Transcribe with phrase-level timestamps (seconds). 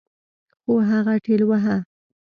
[0.61, 1.75] خو هغه ټېلوهه.